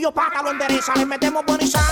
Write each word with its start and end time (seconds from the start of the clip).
tuyo 0.00 0.12
paga 0.12 0.42
lo 0.42 0.50
endereza. 0.52 0.94
Le 0.96 1.04
metemos 1.04 1.44
sano, 1.70 1.89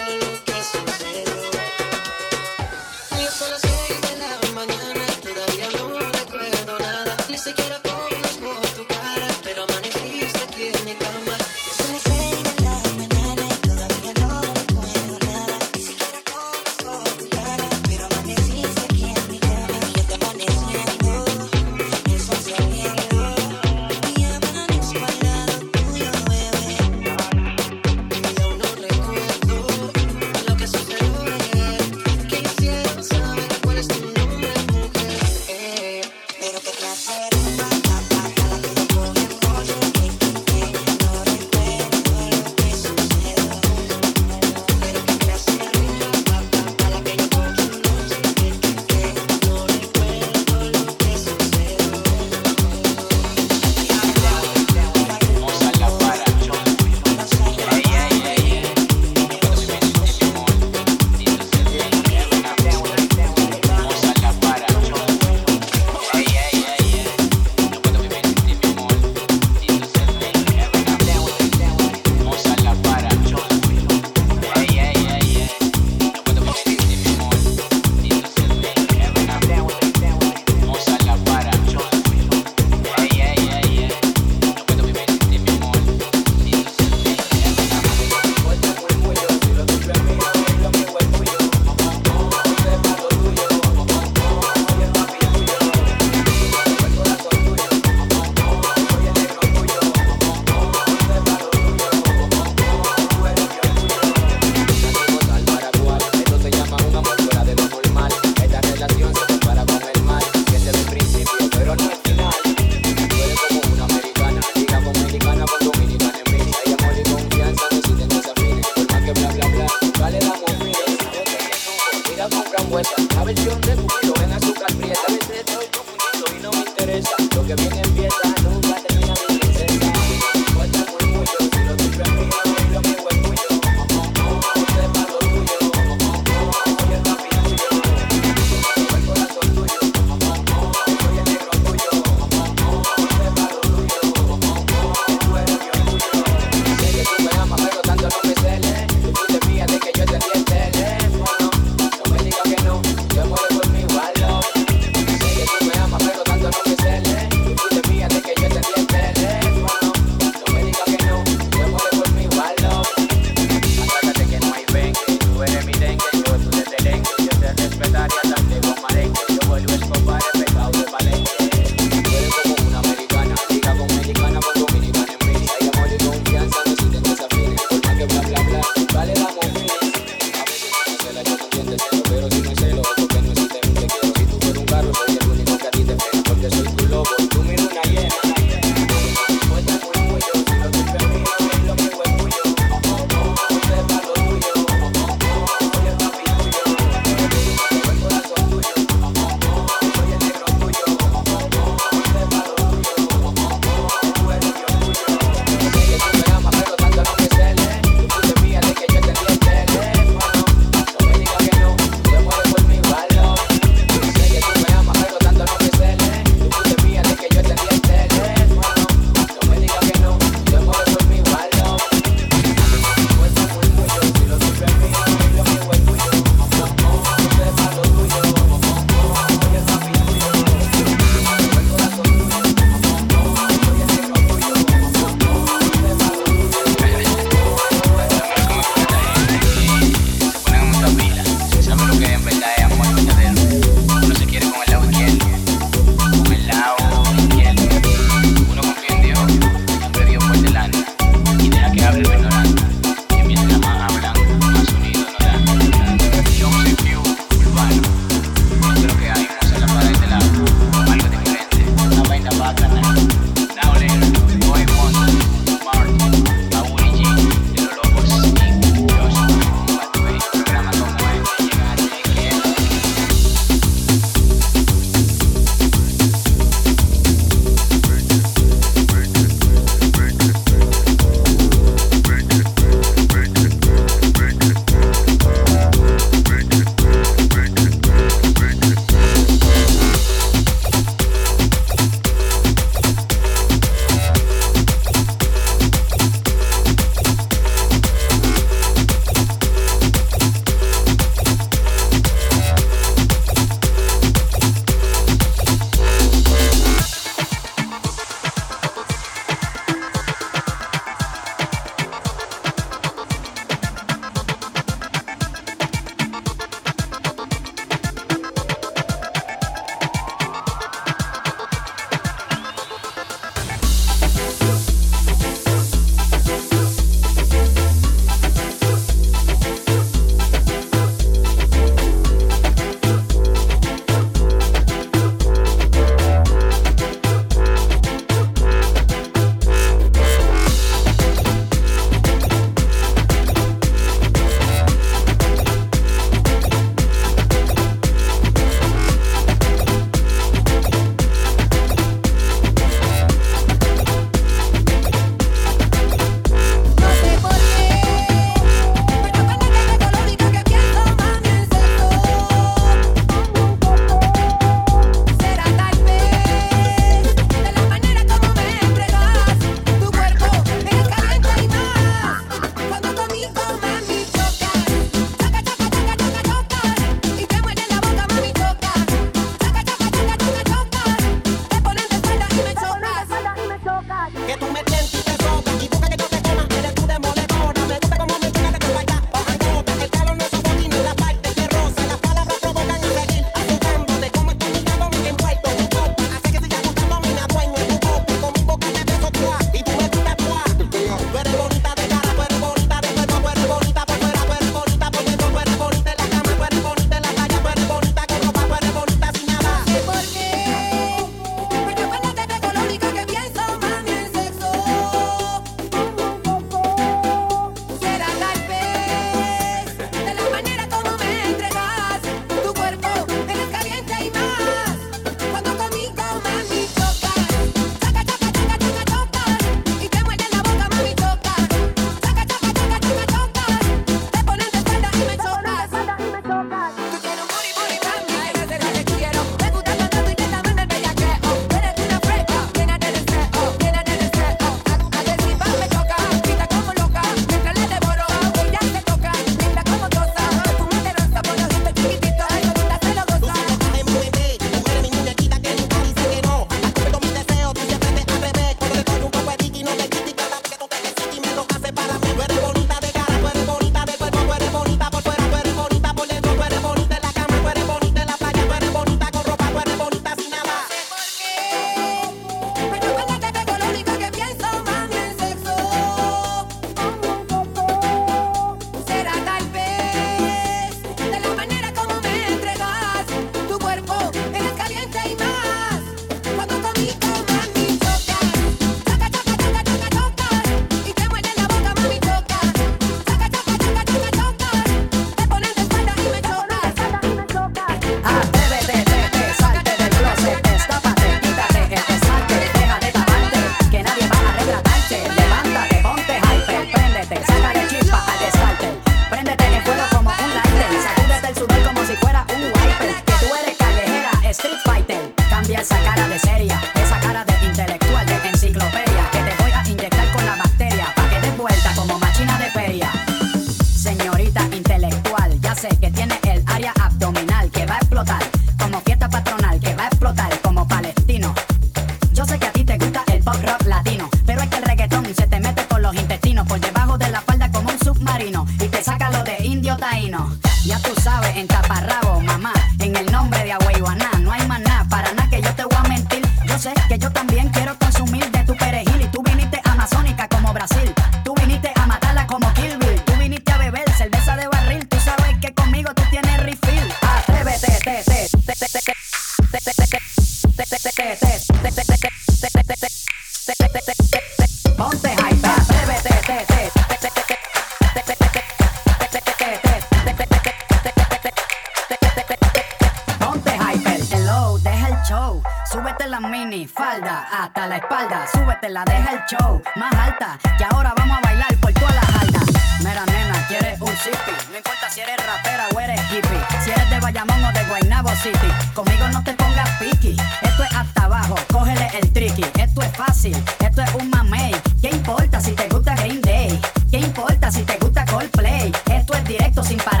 sin 599.63 599.77
parar 599.77 600.00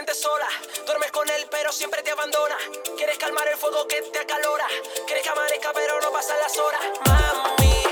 sientes 0.00 0.18
sola. 0.18 0.48
Duermes 0.86 1.12
con 1.12 1.28
él, 1.28 1.46
pero 1.50 1.70
siempre 1.72 2.02
te 2.02 2.10
abandona. 2.10 2.56
Quieres 2.96 3.18
calmar 3.18 3.46
el 3.48 3.56
fuego 3.58 3.86
que 3.86 4.00
te 4.00 4.18
acalora. 4.18 4.66
Quieres 5.06 5.22
que 5.22 5.28
amanezca, 5.28 5.72
pero 5.74 6.00
no 6.00 6.10
pasan 6.10 6.38
las 6.38 6.56
horas. 6.56 6.80
Mami. 7.06 7.89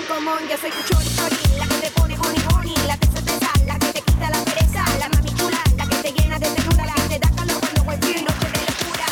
on, 0.00 0.06
come 0.06 0.28
on, 0.28 0.48
yo 0.48 0.56
soy 0.56 0.70
tu 0.70 0.82
chori, 0.82 1.08
chori, 1.16 1.36
la 1.58 1.66
que 1.66 1.74
te 1.74 1.90
pone 1.90 2.16
honey, 2.18 2.42
honey, 2.54 2.74
la 2.86 2.96
que 2.96 3.06
se 3.06 3.22
te 3.22 3.32
sale, 3.38 3.64
la 3.66 3.78
que 3.78 3.92
te 3.92 4.02
quita 4.02 4.30
la 4.30 4.44
pereza, 4.44 4.84
la 4.98 5.08
mami 5.08 5.34
chula, 5.34 5.62
la 5.76 5.86
que 5.86 5.96
te 5.96 6.12
llena 6.12 6.38
de 6.38 6.48
ternura, 6.48 6.86
la 6.86 6.94
que 6.94 7.02
te 7.02 7.18
da 7.18 7.30
calor 7.34 7.60
cuando 7.60 7.84
cualquier 7.84 8.22
noche 8.22 8.48
de 8.54 8.60
locura. 8.68 9.06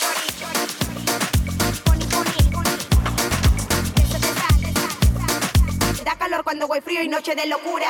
Chori, 0.00 0.26
chori, 0.40 0.62
chori, 0.78 1.04
chori, 1.06 1.28
honey, 1.86 2.08
honey, 2.14 2.54
honey, 2.54 2.76
que 3.94 4.04
se 4.06 4.18
te 4.18 4.30
sale, 4.40 5.94
te 5.96 6.04
da 6.04 6.16
calor 6.16 6.44
cuando 6.44 6.66
voy 6.66 6.80
frío 6.80 7.02
y 7.02 7.08
noche 7.08 7.34
de 7.34 7.46
locura. 7.46 7.88